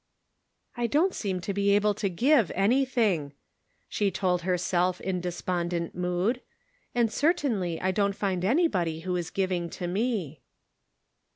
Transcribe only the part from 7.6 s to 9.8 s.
I don't find anybody who is giving